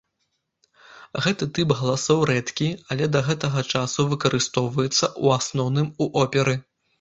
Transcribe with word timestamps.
Гэты 1.25 1.47
тып 1.57 1.73
галасоў 1.81 2.23
рэдкі, 2.29 2.69
але 2.95 3.05
да 3.17 3.21
гэтага 3.27 3.59
часу 3.75 4.07
выкарыстоўваецца, 4.15 5.11
у 5.27 5.35
асноўным, 5.37 5.87
у 6.07 6.11
оперы. 6.25 6.57